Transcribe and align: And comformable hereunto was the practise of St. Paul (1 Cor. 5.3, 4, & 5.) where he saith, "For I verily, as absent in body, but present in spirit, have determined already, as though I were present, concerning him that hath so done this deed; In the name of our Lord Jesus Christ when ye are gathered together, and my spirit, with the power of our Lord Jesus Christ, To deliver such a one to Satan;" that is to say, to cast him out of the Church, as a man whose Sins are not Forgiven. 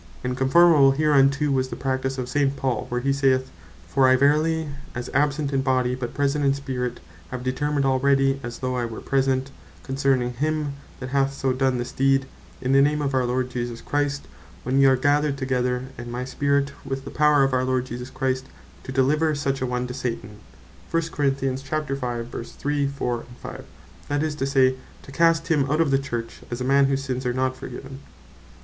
And 0.23 0.35
comformable 0.35 0.95
hereunto 0.97 1.51
was 1.51 1.67
the 1.67 1.75
practise 1.75 2.17
of 2.17 2.27
St. 2.27 2.55
Paul 2.55 2.87
(1 2.89 2.89
Cor. 2.89 2.89
5.3, 2.89 2.89
4, 2.89 2.89
& 2.89 2.89
5.) 2.89 2.91
where 2.93 3.01
he 3.01 3.13
saith, 3.13 3.51
"For 3.87 4.07
I 4.09 4.15
verily, 4.15 4.69
as 4.95 5.09
absent 5.13 5.53
in 5.53 5.61
body, 5.61 5.93
but 5.93 6.15
present 6.15 6.43
in 6.43 6.55
spirit, 6.55 6.99
have 7.29 7.43
determined 7.43 7.85
already, 7.85 8.39
as 8.41 8.57
though 8.57 8.75
I 8.75 8.83
were 8.85 8.99
present, 8.99 9.51
concerning 9.83 10.33
him 10.33 10.73
that 10.99 11.09
hath 11.09 11.33
so 11.33 11.53
done 11.53 11.77
this 11.77 11.91
deed; 11.91 12.25
In 12.61 12.71
the 12.71 12.81
name 12.81 12.99
of 12.99 13.13
our 13.13 13.25
Lord 13.27 13.51
Jesus 13.51 13.79
Christ 13.79 14.27
when 14.63 14.79
ye 14.79 14.85
are 14.87 14.95
gathered 14.95 15.37
together, 15.37 15.89
and 15.99 16.11
my 16.11 16.25
spirit, 16.25 16.71
with 16.83 17.05
the 17.05 17.11
power 17.11 17.43
of 17.43 17.53
our 17.53 17.63
Lord 17.63 17.85
Jesus 17.85 18.09
Christ, 18.09 18.47
To 18.85 18.91
deliver 18.91 19.35
such 19.35 19.61
a 19.61 19.67
one 19.67 19.85
to 19.85 19.93
Satan;" 19.93 20.39
that 20.91 21.83
is 24.09 24.35
to 24.35 24.45
say, 24.47 24.75
to 25.03 25.11
cast 25.11 25.47
him 25.49 25.65
out 25.69 25.79
of 25.81 25.91
the 25.91 25.99
Church, 25.99 26.41
as 26.49 26.59
a 26.59 26.63
man 26.65 26.85
whose 26.85 27.03
Sins 27.03 27.23
are 27.23 27.33
not 27.33 27.55
Forgiven. 27.55 27.99